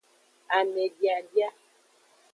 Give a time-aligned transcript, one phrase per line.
[0.59, 1.47] Amediadia.